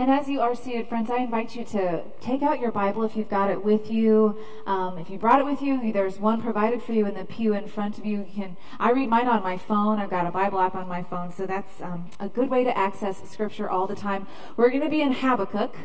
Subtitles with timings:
[0.00, 3.14] And as you are seated, friends, I invite you to take out your Bible if
[3.14, 4.34] you've got it with you.
[4.64, 7.52] Um, if you brought it with you, there's one provided for you in the pew
[7.52, 8.20] in front of you.
[8.20, 9.98] you can, I read mine on my phone.
[9.98, 12.74] I've got a Bible app on my phone, so that's um, a good way to
[12.78, 14.26] access Scripture all the time.
[14.56, 15.76] We're going to be in Habakkuk.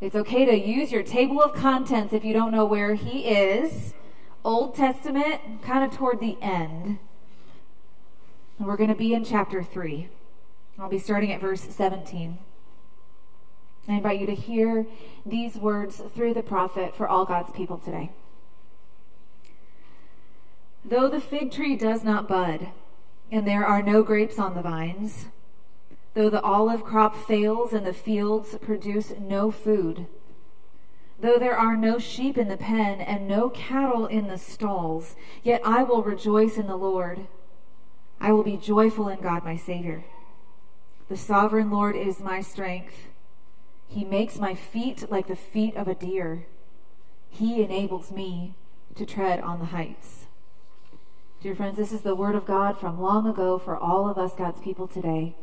[0.00, 3.94] It's okay to use your table of contents if you don't know where he is.
[4.44, 7.00] Old Testament, kind of toward the end.
[8.60, 10.06] And we're going to be in chapter 3.
[10.78, 12.38] I'll be starting at verse 17.
[13.92, 14.86] I invite you to hear
[15.26, 18.10] these words through the prophet for all God's people today.
[20.84, 22.68] Though the fig tree does not bud,
[23.30, 25.26] and there are no grapes on the vines,
[26.14, 30.06] though the olive crop fails and the fields produce no food,
[31.20, 35.60] though there are no sheep in the pen and no cattle in the stalls, yet
[35.64, 37.26] I will rejoice in the Lord.
[38.20, 40.04] I will be joyful in God my Savior.
[41.08, 43.09] The sovereign Lord is my strength.
[43.90, 46.46] He makes my feet like the feet of a deer.
[47.28, 48.54] He enables me
[48.94, 50.26] to tread on the heights.
[51.42, 54.32] Dear friends, this is the word of God from long ago for all of us,
[54.36, 55.34] God's people today.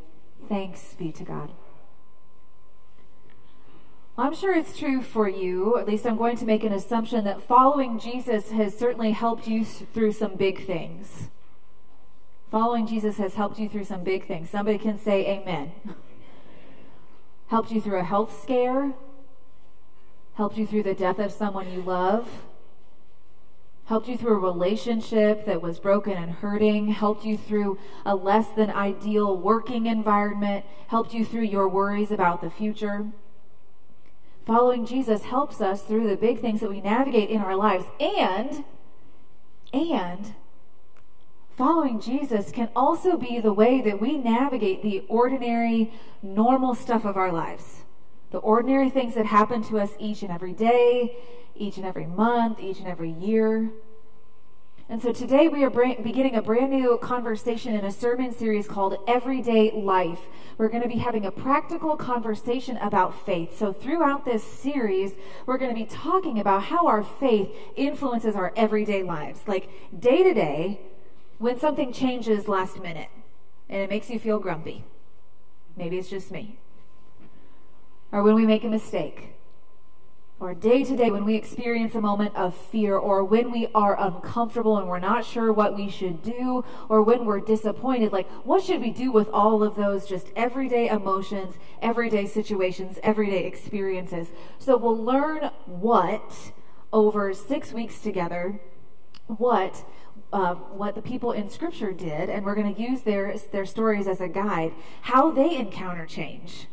[0.47, 1.51] Thanks be to God.
[4.17, 7.41] I'm sure it's true for you, at least I'm going to make an assumption that
[7.41, 11.27] following Jesus has certainly helped you through some big things.
[12.49, 14.49] Following Jesus has helped you through some big things.
[14.49, 15.73] Somebody can say amen.
[17.47, 18.93] helped you through a health scare,
[20.35, 22.43] helped you through the death of someone you love,
[23.85, 28.47] helped you through a relationship that was broken and hurting, helped you through a less
[28.49, 33.07] than ideal working environment, helped you through your worries about the future.
[34.45, 38.63] Following Jesus helps us through the big things that we navigate in our lives and
[39.73, 40.33] and
[41.57, 45.91] following Jesus can also be the way that we navigate the ordinary,
[46.21, 47.81] normal stuff of our lives.
[48.29, 51.17] The ordinary things that happen to us each and every day,
[51.55, 53.71] each and every month, each and every year.
[54.87, 58.97] And so today we are beginning a brand new conversation in a sermon series called
[59.07, 60.19] Everyday Life.
[60.59, 63.57] We're going to be having a practical conversation about faith.
[63.57, 65.13] So throughout this series,
[65.47, 69.41] we're going to be talking about how our faith influences our everyday lives.
[69.47, 70.81] Like day to day,
[71.37, 73.09] when something changes last minute
[73.69, 74.85] and it makes you feel grumpy.
[75.75, 76.57] Maybe it's just me.
[78.11, 79.33] Or when we make a mistake.
[80.39, 83.99] Or day to day when we experience a moment of fear, or when we are
[83.99, 88.11] uncomfortable and we're not sure what we should do, or when we're disappointed.
[88.11, 93.45] Like, what should we do with all of those just everyday emotions, everyday situations, everyday
[93.45, 94.27] experiences?
[94.59, 96.51] So we'll learn what
[96.93, 98.59] over six weeks together,
[99.25, 99.83] what
[100.33, 104.07] uh, what the people in Scripture did, and we're going to use their, their stories
[104.07, 106.67] as a guide, how they encounter change,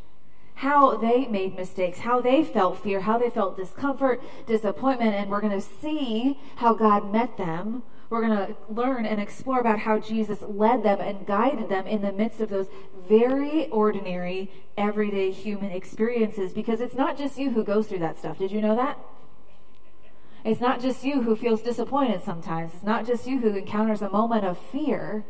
[0.56, 5.40] how they made mistakes, how they felt fear, how they felt discomfort, disappointment, and we're
[5.40, 7.82] going to see how God met them.
[8.10, 12.02] We're going to learn and explore about how Jesus led them and guided them in
[12.02, 12.68] the midst of those
[13.08, 18.38] very ordinary, everyday human experiences because it's not just you who goes through that stuff.
[18.38, 18.98] Did you know that?
[20.44, 22.74] It's not just you who feels disappointed sometimes.
[22.74, 25.24] It's not just you who encounters a moment of fear.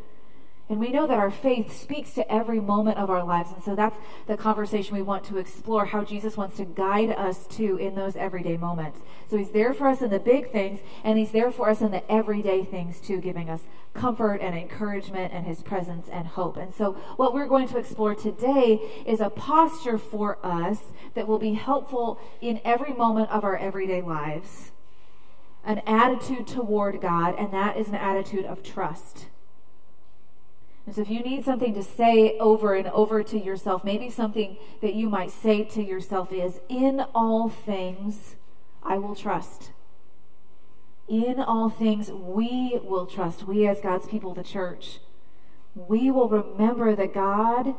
[0.69, 3.53] And we know that our faith speaks to every moment of our lives.
[3.53, 7.47] And so that's the conversation we want to explore how Jesus wants to guide us
[7.49, 9.01] to in those everyday moments.
[9.31, 11.91] So he's there for us in the big things, and he's there for us in
[11.91, 13.61] the everyday things too, giving us
[13.93, 16.57] comfort and encouragement and his presence and hope.
[16.57, 20.79] And so what we're going to explore today is a posture for us
[21.13, 24.73] that will be helpful in every moment of our everyday lives
[25.65, 29.27] an attitude toward God, and that is an attitude of trust.
[30.87, 34.59] And so, if you need something to say over and over to yourself, maybe something
[34.83, 38.37] that you might say to yourself is, In all things,
[38.83, 39.73] I will trust.
[41.09, 43.47] In all things, we will trust.
[43.47, 45.01] We, as God's people, the church,
[45.75, 47.75] we will remember that God,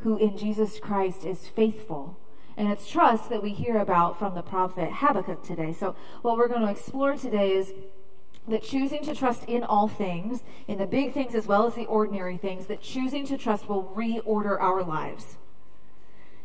[0.00, 2.18] who in Jesus Christ is faithful,
[2.58, 5.72] and it's trust that we hear about from the prophet Habakkuk today.
[5.72, 7.72] So, what we're going to explore today is
[8.48, 11.86] that choosing to trust in all things, in the big things as well as the
[11.86, 15.36] ordinary things, that choosing to trust will reorder our lives.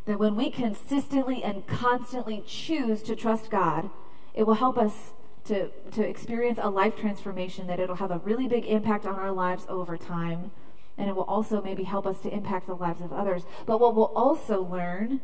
[0.05, 3.89] That when we consistently and constantly choose to trust God,
[4.35, 5.13] it will help us
[5.45, 9.31] to, to experience a life transformation, that it'll have a really big impact on our
[9.31, 10.51] lives over time.
[10.95, 13.45] And it will also maybe help us to impact the lives of others.
[13.65, 15.21] But what we'll also learn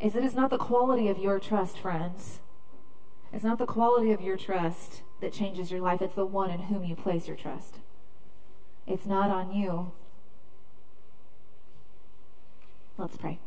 [0.00, 2.40] is it is not the quality of your trust, friends.
[3.32, 6.62] It's not the quality of your trust that changes your life, it's the one in
[6.62, 7.76] whom you place your trust.
[8.86, 9.92] It's not on you.
[12.96, 13.38] Let's pray.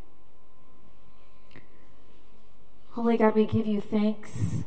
[2.91, 4.63] Holy God, we give you thanks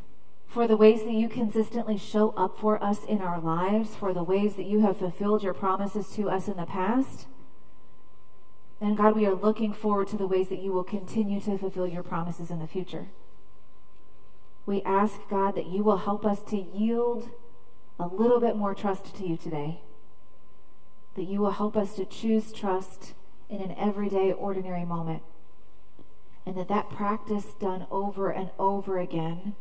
[0.48, 4.22] for the ways that you consistently show up for us in our lives, for the
[4.22, 7.26] ways that you have fulfilled your promises to us in the past.
[8.80, 11.86] And God, we are looking forward to the ways that you will continue to fulfill
[11.86, 13.08] your promises in the future.
[14.66, 17.30] We ask, God, that you will help us to yield
[17.98, 19.80] a little bit more trust to you today.
[21.14, 23.14] That you will help us to choose trust
[23.48, 25.22] in an everyday, ordinary moment.
[26.44, 29.54] And that that practice done over and over again,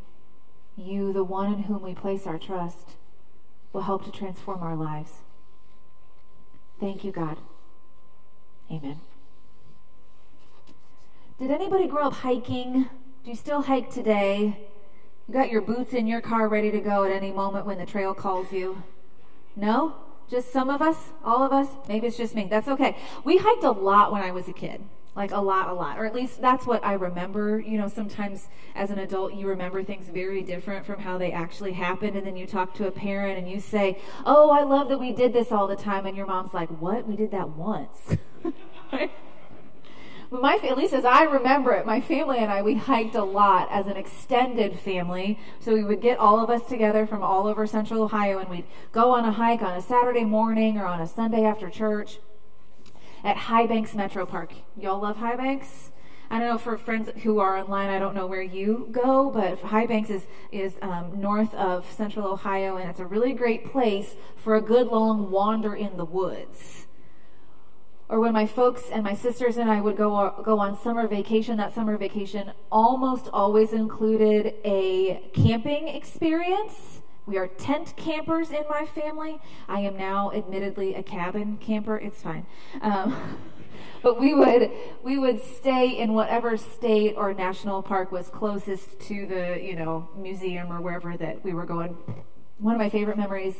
[0.76, 2.96] you, the one in whom we place our trust,
[3.72, 5.22] will help to transform our lives.
[6.78, 7.38] Thank you, God.
[8.70, 9.00] Amen.
[11.38, 12.88] Did anybody grow up hiking?
[13.24, 14.58] Do you still hike today?
[15.28, 17.86] You got your boots in your car ready to go at any moment when the
[17.86, 18.82] trail calls you?
[19.54, 19.94] No?
[20.28, 20.96] Just some of us?
[21.24, 21.68] All of us?
[21.88, 22.46] Maybe it's just me.
[22.50, 22.96] That's okay.
[23.24, 24.82] We hiked a lot when I was a kid.
[25.14, 25.98] Like a lot, a lot.
[25.98, 27.58] Or at least that's what I remember.
[27.58, 31.72] You know, sometimes as an adult, you remember things very different from how they actually
[31.72, 32.16] happened.
[32.16, 35.12] And then you talk to a parent and you say, Oh, I love that we
[35.12, 36.06] did this all the time.
[36.06, 37.06] And your mom's like, What?
[37.06, 38.16] We did that once.
[40.30, 43.68] My, at least as I remember it, my family and I, we hiked a lot
[43.70, 45.38] as an extended family.
[45.60, 48.66] So we would get all of us together from all over central Ohio and we'd
[48.90, 52.18] go on a hike on a Saturday morning or on a Sunday after church
[53.22, 54.52] at High Banks Metro Park.
[54.76, 55.92] Y'all love High Banks?
[56.28, 57.88] I don't know for friends who are online.
[57.88, 62.26] I don't know where you go, but High Banks is is um, north of Central
[62.26, 66.85] Ohio, and it's a really great place for a good long wander in the woods
[68.08, 71.56] or when my folks and my sisters and I would go go on summer vacation,
[71.56, 77.02] that summer vacation almost always included a camping experience.
[77.26, 79.40] We are tent campers in my family.
[79.68, 81.96] I am now admittedly a cabin camper.
[81.96, 82.46] It's fine.
[82.80, 83.38] Um,
[84.02, 84.70] but we would
[85.02, 90.08] we would stay in whatever state or national park was closest to the you know
[90.16, 91.96] museum or wherever that we were going.
[92.58, 93.56] One of my favorite memories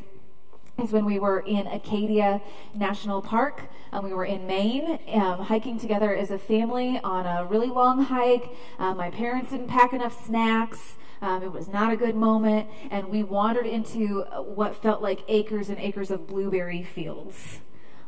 [0.78, 2.40] is when we were in Acadia
[2.75, 3.62] National Park.
[3.93, 8.02] Um, we were in Maine, um, hiking together as a family on a really long
[8.02, 8.50] hike.
[8.78, 10.96] Uh, my parents didn't pack enough snacks.
[11.23, 15.70] Um, it was not a good moment, and we wandered into what felt like acres
[15.70, 17.61] and acres of blueberry fields.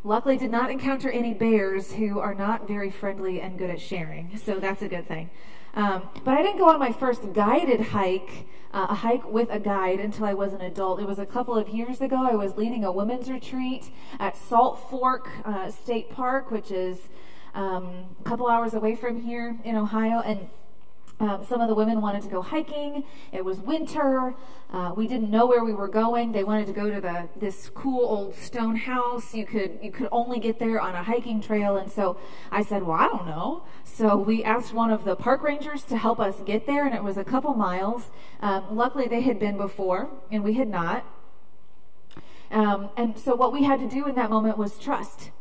[0.04, 4.36] Luckily, did not encounter any bears who are not very friendly and good at sharing,
[4.36, 5.30] so that's a good thing.
[5.74, 9.58] Um, but I didn't go on my first guided hike uh, a hike with a
[9.58, 11.00] guide until I was an adult.
[11.00, 12.16] It was a couple of years ago.
[12.16, 16.98] I was leading a women's retreat at Salt Fork uh, State Park, which is
[17.54, 20.48] um, a couple hours away from here in Ohio, and
[21.20, 23.04] um, some of the women wanted to go hiking.
[23.32, 24.34] It was winter.
[24.70, 26.30] Uh, we didn't know where we were going.
[26.30, 29.34] They wanted to go to the this cool old stone house.
[29.34, 32.18] You could you could only get there on a hiking trail, and so
[32.52, 35.96] I said, "Well, I don't know." So we asked one of the park rangers to
[35.96, 38.10] help us get there, and it was a couple miles.
[38.40, 41.04] Um, luckily, they had been before, and we had not.
[42.50, 45.32] Um, and so what we had to do in that moment was trust.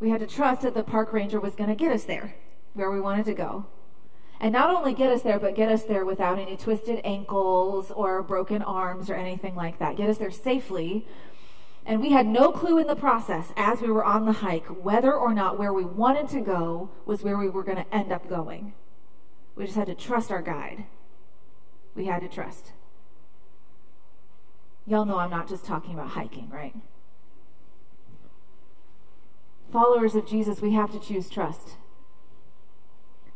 [0.00, 2.34] We had to trust that the park ranger was going to get us there,
[2.74, 3.66] where we wanted to go.
[4.42, 8.24] And not only get us there, but get us there without any twisted ankles or
[8.24, 9.96] broken arms or anything like that.
[9.96, 11.06] Get us there safely.
[11.86, 15.14] And we had no clue in the process as we were on the hike whether
[15.14, 18.28] or not where we wanted to go was where we were going to end up
[18.28, 18.74] going.
[19.54, 20.86] We just had to trust our guide.
[21.94, 22.72] We had to trust.
[24.88, 26.74] Y'all know I'm not just talking about hiking, right?
[29.70, 31.76] Followers of Jesus, we have to choose trust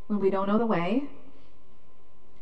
[0.06, 1.04] when we don't know the way,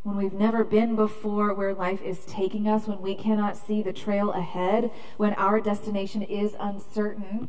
[0.02, 3.92] when we've never been before where life is taking us, when we cannot see the
[3.92, 7.49] trail ahead, when our destination is uncertain,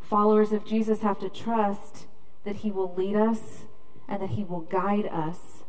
[0.00, 2.06] followers of Jesus have to trust
[2.44, 3.64] that He will lead us
[4.06, 5.64] and that He will guide us.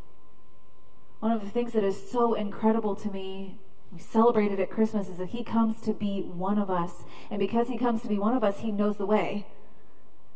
[1.21, 3.59] One of the things that is so incredible to me,
[3.93, 7.03] we celebrated at Christmas, is that He comes to be one of us.
[7.29, 9.45] And because He comes to be one of us, He knows the way.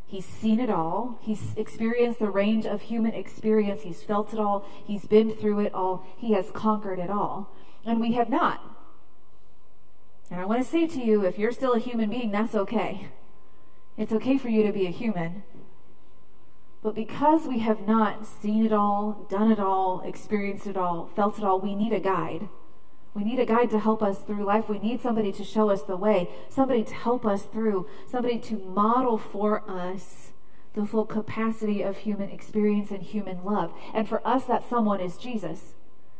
[0.07, 1.19] He's seen it all.
[1.21, 3.81] He's experienced the range of human experience.
[3.81, 4.65] He's felt it all.
[4.85, 6.05] He's been through it all.
[6.17, 7.51] He has conquered it all.
[7.85, 8.61] And we have not.
[10.29, 13.07] And I want to say to you if you're still a human being, that's okay.
[13.97, 15.43] It's okay for you to be a human.
[16.83, 21.39] But because we have not seen it all, done it all, experienced it all, felt
[21.39, 22.47] it all, we need a guide.
[23.15, 24.67] We need a guide to help us through life.
[24.67, 28.57] We need somebody to show us the way, somebody to help us through, somebody to
[28.57, 30.33] model for us
[30.73, 33.73] the full capacity of human experience and human love.
[33.93, 35.75] And for us, that someone is Jesus.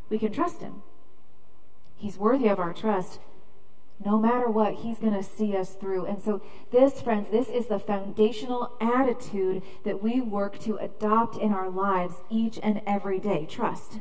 [0.09, 0.83] We can trust him.
[1.97, 3.19] He's worthy of our trust.
[4.03, 6.05] No matter what, he's going to see us through.
[6.05, 11.51] And so, this, friends, this is the foundational attitude that we work to adopt in
[11.51, 13.99] our lives each and every day trust.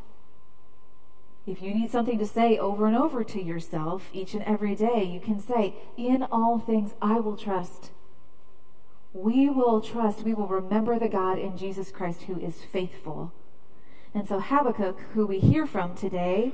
[1.47, 5.05] If you need something to say over and over to yourself each and every day,
[5.05, 7.91] you can say, In all things I will trust.
[9.13, 13.33] We will trust, we will remember the God in Jesus Christ who is faithful.
[14.15, 16.53] And so Habakkuk, who we hear from today,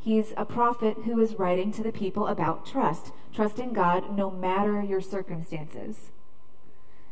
[0.00, 3.12] he's a prophet who is writing to the people about trust.
[3.32, 6.10] Trust in God no matter your circumstances.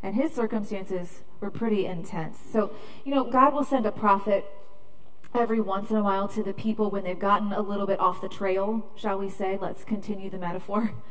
[0.03, 2.37] And his circumstances were pretty intense.
[2.51, 2.71] So,
[3.05, 4.45] you know, God will send a prophet
[5.35, 8.21] every once in a while to the people when they've gotten a little bit off
[8.21, 9.57] the trail, shall we say.
[9.59, 10.93] Let's continue the metaphor.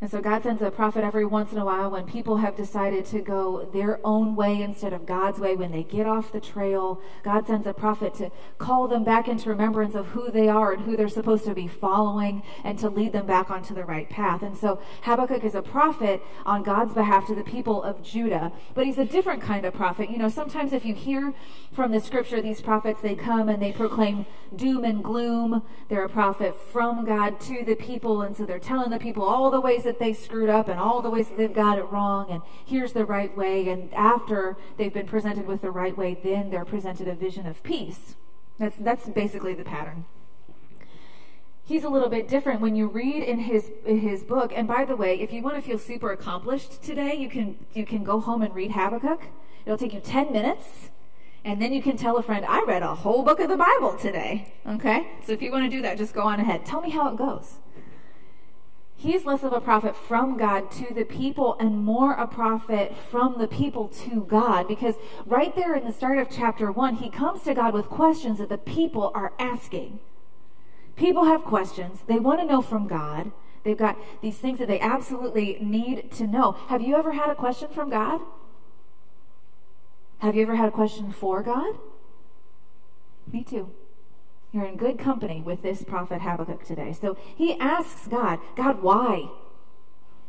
[0.00, 3.04] And so God sends a prophet every once in a while when people have decided
[3.06, 7.02] to go their own way instead of God's way, when they get off the trail.
[7.22, 10.84] God sends a prophet to call them back into remembrance of who they are and
[10.84, 14.42] who they're supposed to be following and to lead them back onto the right path.
[14.42, 18.86] And so Habakkuk is a prophet on God's behalf to the people of Judah, but
[18.86, 20.10] he's a different kind of prophet.
[20.10, 21.34] You know, sometimes if you hear
[21.72, 24.24] from the scripture, these prophets, they come and they proclaim
[24.56, 25.62] doom and gloom.
[25.88, 29.50] They're a prophet from God to the people, and so they're telling the people all
[29.50, 32.30] the ways that they screwed up and all the ways that they've got it wrong,
[32.30, 33.68] and here's the right way.
[33.68, 37.60] And after they've been presented with the right way, then they're presented a vision of
[37.64, 38.14] peace.
[38.56, 40.04] That's, that's basically the pattern.
[41.64, 44.52] He's a little bit different when you read in his in his book.
[44.54, 47.86] And by the way, if you want to feel super accomplished today, you can you
[47.86, 49.22] can go home and read Habakkuk.
[49.64, 50.90] It'll take you 10 minutes.
[51.44, 53.96] And then you can tell a friend, I read a whole book of the Bible
[53.96, 54.52] today.
[54.66, 55.06] Okay?
[55.24, 56.66] So if you want to do that, just go on ahead.
[56.66, 57.60] Tell me how it goes
[59.00, 63.38] he's less of a prophet from God to the people and more a prophet from
[63.38, 64.68] the people to God.
[64.68, 68.38] Because right there in the start of chapter one, he comes to God with questions
[68.38, 70.00] that the people are asking.
[70.96, 73.32] People have questions, they want to know from God.
[73.64, 76.52] They've got these things that they absolutely need to know.
[76.68, 78.20] Have you ever had a question from God?
[80.18, 81.78] Have you ever had a question for God?
[83.30, 83.70] Me too.
[84.52, 86.92] You're in good company with this prophet Habakkuk today.
[86.92, 89.30] So he asks God, God, why?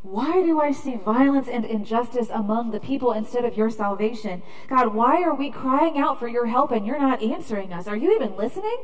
[0.03, 4.41] Why do I see violence and injustice among the people instead of your salvation?
[4.67, 7.87] God, why are we crying out for your help and you're not answering us?
[7.87, 8.77] Are you even listening?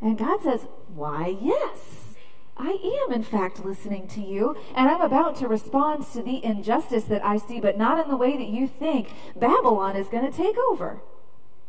[0.00, 1.98] And God says, Why, yes.
[2.56, 7.04] I am, in fact, listening to you, and I'm about to respond to the injustice
[7.04, 10.36] that I see, but not in the way that you think Babylon is going to
[10.36, 11.00] take over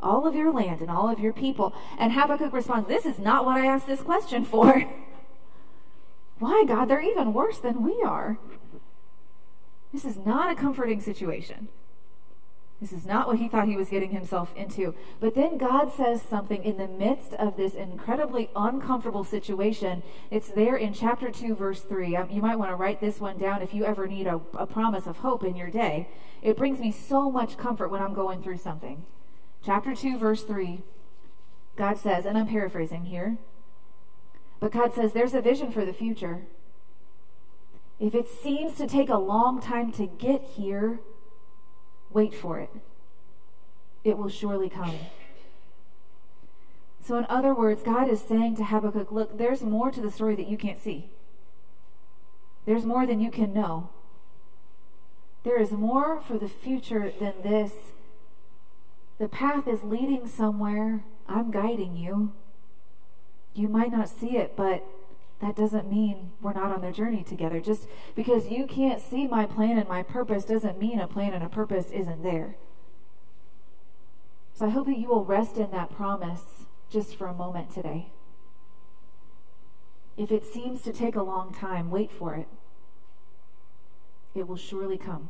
[0.03, 1.73] all of your land and all of your people.
[1.97, 4.83] And Habakkuk responds, This is not what I asked this question for.
[6.39, 6.85] Why, God?
[6.85, 8.37] They're even worse than we are.
[9.93, 11.69] This is not a comforting situation.
[12.81, 14.93] This is not what he thought he was getting himself into.
[15.21, 20.03] But then God says something in the midst of this incredibly uncomfortable situation.
[20.29, 22.17] It's there in chapter 2, verse 3.
[22.17, 24.67] Um, you might want to write this one down if you ever need a, a
[24.67, 26.09] promise of hope in your day.
[26.41, 29.05] It brings me so much comfort when I'm going through something
[29.63, 30.81] chapter 2, verse 3,
[31.75, 33.37] God says, and I'm paraphrasing here,
[34.59, 36.41] but God says there's a vision for the future.
[37.99, 40.99] If it seems to take a long time to get here,
[42.11, 42.69] wait for it.
[44.03, 44.95] It will surely come.
[47.01, 50.35] So, in other words, God is saying to Habakkuk, look, there's more to the story
[50.35, 51.09] that you can't see.
[52.65, 53.89] There's more than you can know.
[55.43, 57.73] There is more for the future than this
[59.19, 61.03] the path is leading somewhere.
[61.27, 62.33] I'm guiding you.
[63.53, 64.83] You might not see it, but
[65.41, 67.59] that doesn't mean we're not on the journey together.
[67.59, 71.43] Just because you can't see my plan and my purpose doesn't mean a plan and
[71.43, 72.55] a purpose isn't there.
[74.53, 78.11] So I hope that you will rest in that promise just for a moment today.
[80.15, 82.47] If it seems to take a long time, wait for it.
[84.35, 85.29] It will surely come.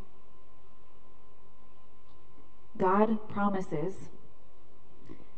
[2.77, 4.09] God promises.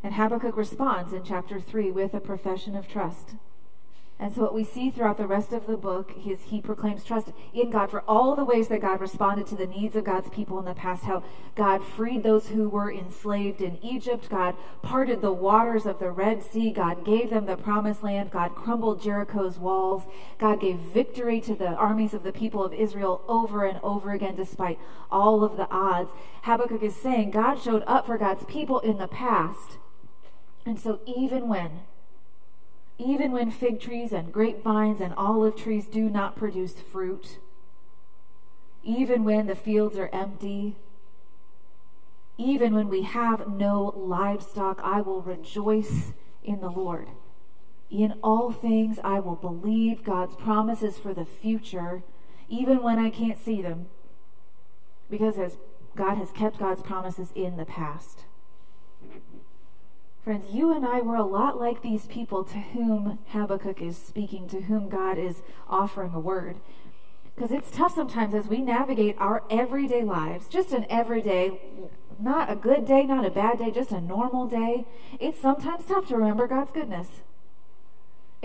[0.03, 3.35] And Habakkuk responds in chapter 3 with a profession of trust.
[4.17, 7.33] And so, what we see throughout the rest of the book is he proclaims trust
[7.53, 10.57] in God for all the ways that God responded to the needs of God's people
[10.57, 11.03] in the past.
[11.03, 11.21] How
[11.55, 14.29] God freed those who were enslaved in Egypt.
[14.29, 16.71] God parted the waters of the Red Sea.
[16.71, 18.31] God gave them the promised land.
[18.31, 20.03] God crumbled Jericho's walls.
[20.37, 24.37] God gave victory to the armies of the people of Israel over and over again,
[24.37, 24.79] despite
[25.11, 26.11] all of the odds.
[26.43, 29.77] Habakkuk is saying God showed up for God's people in the past.
[30.65, 31.81] And so, even when
[32.97, 37.39] even when fig trees and grapevines and olive trees do not produce fruit,
[38.83, 40.75] even when the fields are empty,
[42.37, 47.07] even when we have no livestock, I will rejoice in the Lord.
[47.89, 52.03] In all things, I will believe God's promises for the future,
[52.49, 53.87] even when I can't see them,
[55.09, 55.57] because as
[55.95, 58.25] God has kept God's promises in the past.
[60.25, 64.47] Friends, you and I were a lot like these people to whom Habakkuk is speaking,
[64.47, 66.57] to whom God is offering a word.
[67.35, 71.61] Because it's tough sometimes as we navigate our everyday lives, just an everyday,
[72.19, 74.87] not a good day, not a bad day, just a normal day.
[75.19, 77.21] It's sometimes tough to remember God's goodness.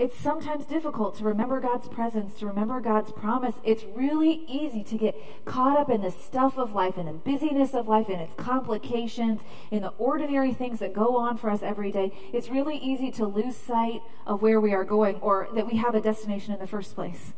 [0.01, 3.53] It's sometimes difficult to remember God's presence, to remember God's promise.
[3.63, 5.15] It's really easy to get
[5.45, 9.41] caught up in the stuff of life, in the busyness of life, in its complications,
[9.69, 12.11] in the ordinary things that go on for us every day.
[12.33, 15.93] It's really easy to lose sight of where we are going or that we have
[15.93, 17.33] a destination in the first place.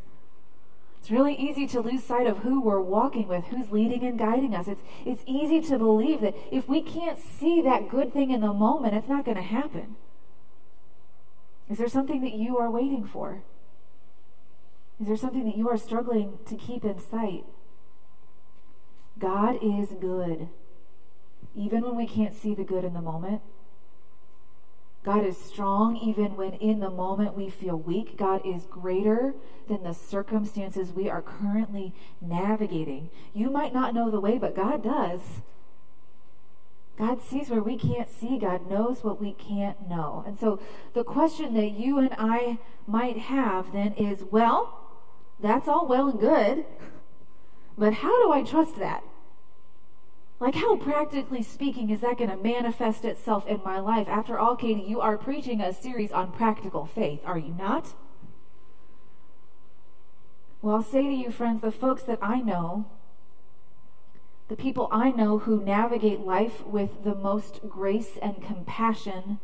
[0.98, 4.54] It's really easy to lose sight of who we're walking with, who's leading and guiding
[4.54, 4.68] us.
[4.68, 8.54] It's, it's easy to believe that if we can't see that good thing in the
[8.54, 9.96] moment, it's not going to happen.
[11.68, 13.42] Is there something that you are waiting for?
[15.00, 17.44] Is there something that you are struggling to keep in sight?
[19.18, 20.48] God is good,
[21.54, 23.42] even when we can't see the good in the moment.
[25.04, 28.16] God is strong even when in the moment we feel weak.
[28.16, 29.34] God is greater
[29.68, 33.10] than the circumstances we are currently navigating.
[33.34, 35.20] You might not know the way, but God does.
[36.96, 38.38] God sees where we can't see.
[38.38, 40.22] God knows what we can't know.
[40.26, 40.60] And so
[40.92, 44.80] the question that you and I might have then is well,
[45.40, 46.64] that's all well and good,
[47.76, 49.02] but how do I trust that?
[50.40, 54.08] Like, how practically speaking is that going to manifest itself in my life?
[54.08, 57.94] After all, Katie, you are preaching a series on practical faith, are you not?
[60.60, 62.86] Well, I'll say to you, friends, the folks that I know
[64.48, 69.38] the people I know who navigate life with the most grace and compassion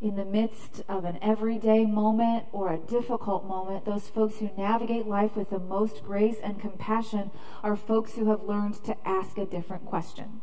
[0.00, 5.06] in the midst of an everyday moment or a difficult moment, those folks who navigate
[5.06, 7.30] life with the most grace and compassion
[7.62, 10.40] are folks who have learned to ask a different question.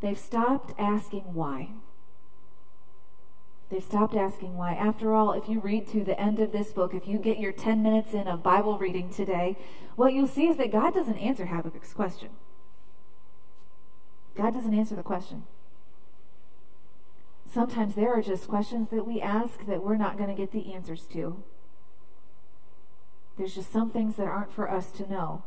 [0.00, 1.70] They've stopped asking why.
[3.68, 4.74] They've stopped asking why.
[4.74, 7.52] After all, if you read to the end of this book, if you get your
[7.52, 9.56] 10 minutes in of Bible reading today,
[9.96, 12.28] what you'll see is that God doesn't answer Habakkuk's question.
[14.36, 15.44] God doesn't answer the question.
[17.52, 20.72] Sometimes there are just questions that we ask that we're not going to get the
[20.72, 21.42] answers to.
[23.36, 25.42] There's just some things that aren't for us to know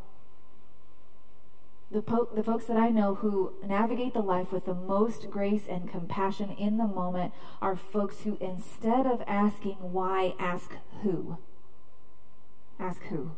[1.91, 5.63] the, po- the folks that I know who navigate the life with the most grace
[5.67, 11.37] and compassion in the moment are folks who, instead of asking why, ask who.
[12.79, 13.31] Ask who.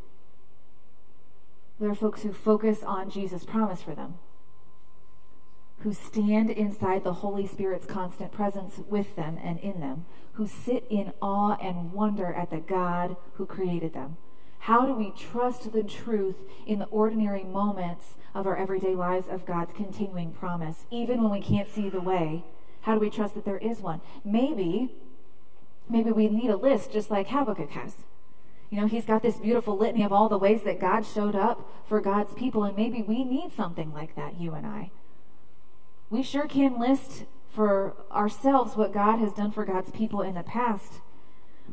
[1.79, 4.15] There are folks who focus on Jesus' promise for them,
[5.79, 10.85] who stand inside the Holy Spirit's constant presence with them and in them, who sit
[10.89, 14.17] in awe and wonder at the God who created them.
[14.59, 16.35] How do we trust the truth
[16.67, 21.41] in the ordinary moments of our everyday lives of God's continuing promise, even when we
[21.41, 22.43] can't see the way?
[22.81, 24.01] How do we trust that there is one?
[24.23, 24.95] Maybe,
[25.89, 27.95] maybe we need a list just like Habakkuk has.
[28.69, 31.69] You know, he's got this beautiful litany of all the ways that God showed up
[31.87, 34.91] for God's people, and maybe we need something like that, you and I.
[36.09, 40.43] We sure can list for ourselves what God has done for God's people in the
[40.43, 41.01] past.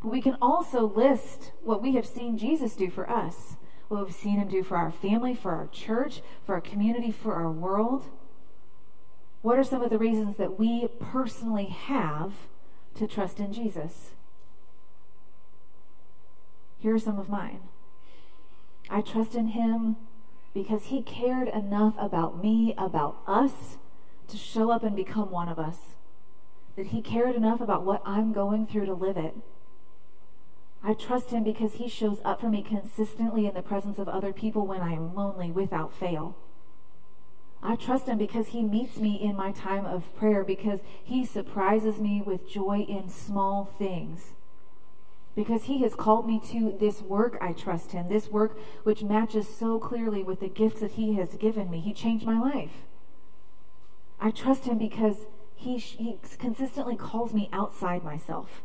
[0.02, 3.56] But we can also list what we have seen Jesus do for us
[3.88, 7.34] what we've seen him do for our family, for our church, for our community, for
[7.34, 8.06] our world?
[9.42, 12.32] What are some of the reasons that we personally have
[12.96, 14.10] to trust in Jesus?
[16.78, 17.60] Here are some of mine.
[18.90, 19.96] I trust in him
[20.54, 23.78] because he cared enough about me, about us,
[24.28, 25.78] to show up and become one of us.
[26.76, 29.34] That he cared enough about what I'm going through to live it.
[30.82, 34.32] I trust him because he shows up for me consistently in the presence of other
[34.32, 36.36] people when I am lonely without fail.
[37.62, 41.98] I trust him because he meets me in my time of prayer, because he surprises
[41.98, 44.34] me with joy in small things.
[45.34, 49.48] Because he has called me to this work, I trust him, this work which matches
[49.48, 51.80] so clearly with the gifts that he has given me.
[51.80, 52.86] He changed my life.
[54.20, 58.62] I trust him because he, he consistently calls me outside myself.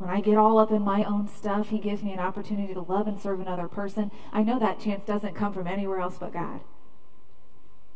[0.00, 2.80] When I get all up in my own stuff, He gives me an opportunity to
[2.80, 4.10] love and serve another person.
[4.32, 6.60] I know that chance doesn't come from anywhere else but God.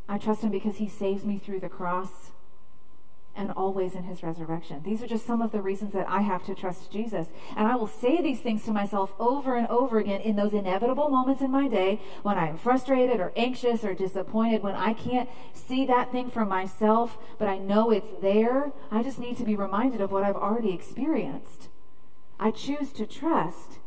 [0.07, 2.33] I trust Him because He saves me through the cross
[3.35, 4.83] and always in His resurrection.
[4.85, 7.29] These are just some of the reasons that I have to trust Jesus.
[7.57, 11.09] And I will say these things to myself over and over again in those inevitable
[11.09, 15.31] moments in my day when I am frustrated or anxious or disappointed, when I can't
[15.55, 18.73] see that thing for myself, but I know it's there.
[18.91, 21.71] I just need to be reminded of what I've already experienced.
[22.39, 23.79] I choose to trust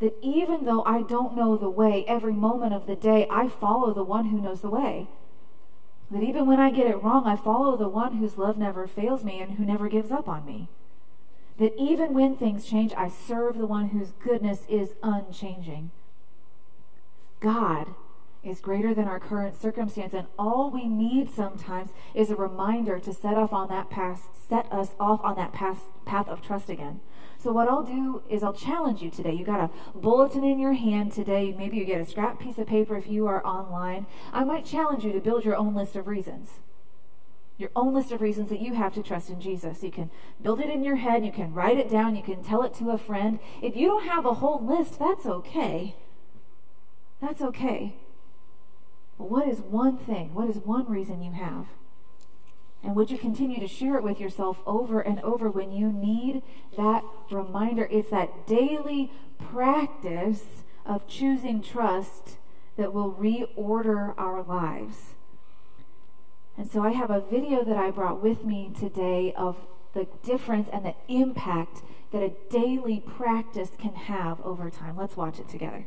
[0.00, 3.92] that even though I don't know the way every moment of the day, I follow
[3.92, 5.08] the one who knows the way.
[6.10, 9.24] That even when I get it wrong, I follow the one whose love never fails
[9.24, 10.68] me and who never gives up on me.
[11.58, 15.90] That even when things change, I serve the one whose goodness is unchanging.
[17.40, 17.94] God
[18.44, 23.12] is greater than our current circumstance, and all we need sometimes is a reminder to
[23.12, 27.00] set off on that path, set us off on that path, path of trust again.
[27.40, 29.32] So what I'll do is I'll challenge you today.
[29.32, 31.54] You got a bulletin in your hand today.
[31.56, 34.06] Maybe you get a scrap piece of paper if you are online.
[34.32, 36.48] I might challenge you to build your own list of reasons.
[37.56, 39.84] Your own list of reasons that you have to trust in Jesus.
[39.84, 40.10] You can
[40.42, 42.90] build it in your head, you can write it down, you can tell it to
[42.90, 43.38] a friend.
[43.62, 45.94] If you don't have a whole list, that's okay.
[47.20, 47.96] That's okay.
[49.16, 50.34] But what is one thing?
[50.34, 51.66] What is one reason you have?
[52.82, 56.42] And would you continue to share it with yourself over and over when you need
[56.76, 57.88] that reminder?
[57.90, 60.44] It's that daily practice
[60.86, 62.38] of choosing trust
[62.76, 65.14] that will reorder our lives.
[66.56, 69.56] And so I have a video that I brought with me today of
[69.94, 74.96] the difference and the impact that a daily practice can have over time.
[74.96, 75.86] Let's watch it together.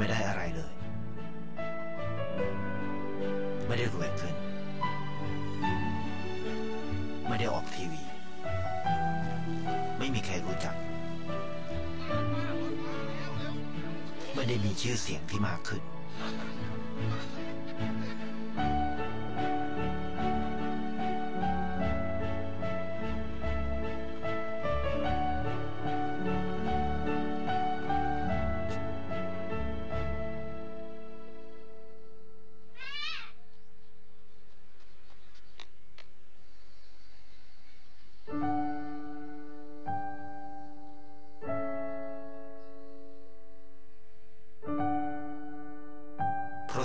[0.00, 0.18] ไม่ได้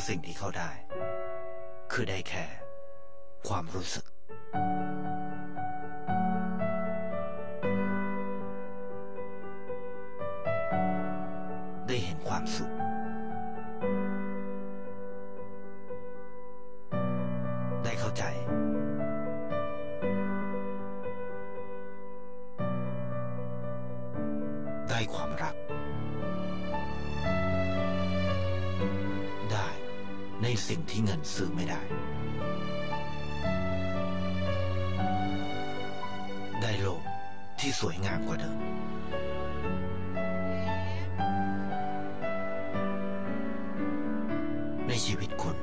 [0.09, 0.71] สิ่งที่เขาได้
[1.93, 2.47] คือได้แค่
[3.49, 4.08] ความรู้สึก
[31.35, 31.81] ซื้อไม่ได้
[36.63, 37.03] ได้โลก
[37.59, 38.59] ที่สวยงามกว่าเดิม
[44.89, 45.57] ในชีวิตคุณ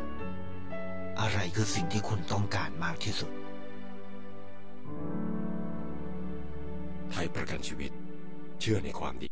[1.20, 3.32] อะไรคือสิ่งที่คุณต้องการมากที่สุด
[7.12, 7.92] ไทยประกันชีวิต
[8.62, 9.28] เชื่อในความดี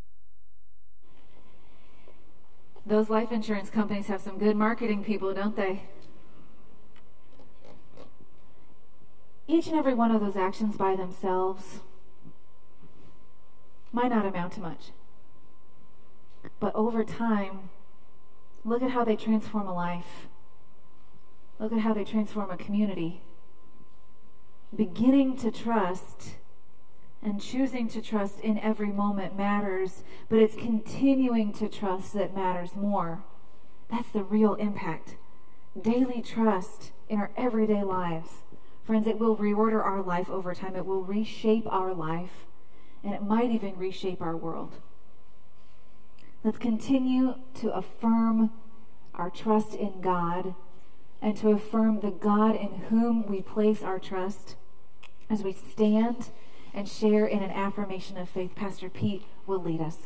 [2.85, 5.73] Those life insurance companies have some good marketing people, don't they?
[9.47, 11.81] Each and every one of those actions by themselves
[13.91, 14.91] might not amount to much.
[16.59, 17.69] But over time,
[18.63, 20.27] look at how they transform a life.
[21.59, 23.21] Look at how they transform a community.
[24.75, 26.35] Beginning to trust
[27.21, 32.75] and choosing to trust in every moment matters, but it's continuing to trust that matters
[32.75, 33.23] more.
[33.89, 35.15] That's the real impact.
[35.79, 38.42] Daily trust in our everyday lives.
[38.83, 40.75] Friends, it will reorder our life over time.
[40.75, 42.45] It will reshape our life,
[43.03, 44.75] and it might even reshape our world.
[46.43, 48.51] Let's continue to affirm
[49.15, 50.55] our trust in God
[51.21, 54.57] and to affirm the God in whom we place our trust
[55.29, 56.31] as we stand
[56.73, 58.55] and share in an affirmation of faith.
[58.55, 59.99] Pastor Pete will lead us.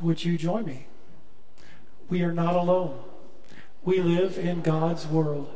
[0.00, 0.86] Would you join me?
[2.08, 3.02] We are not alone.
[3.82, 5.52] We live in God's world.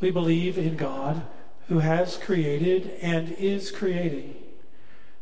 [0.00, 1.22] We believe in God
[1.68, 4.34] who has created and is creating,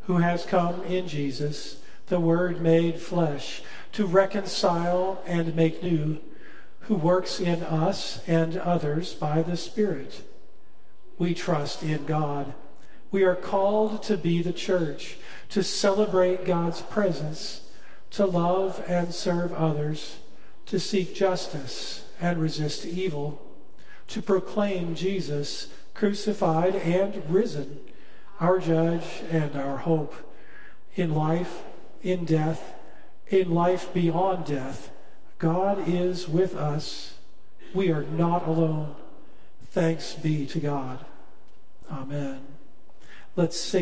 [0.03, 6.19] who has come in Jesus, the Word made flesh, to reconcile and make new,
[6.81, 10.23] who works in us and others by the Spirit.
[11.17, 12.55] We trust in God.
[13.13, 15.19] We are called to be the church,
[15.51, 17.61] to celebrate God's presence,
[18.13, 20.19] to love and serve others,
[20.67, 23.41] to seek justice and resist evil,
[24.09, 27.81] to proclaim Jesus crucified and risen,
[28.41, 30.15] our judge and our hope,
[30.95, 31.63] in life,
[32.03, 32.75] in death,
[33.29, 34.91] in life beyond death.
[35.39, 37.15] God is with us.
[37.75, 38.95] We are not alone.
[39.71, 41.05] Thanks be to God.
[41.91, 42.41] Amen.
[43.37, 43.71] Let's sing.